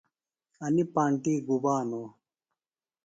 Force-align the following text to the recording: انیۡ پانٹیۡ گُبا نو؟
انیۡ 0.65 0.87
پانٹیۡ 0.93 1.39
گُبا 1.47 1.75
نو؟ 1.89 2.01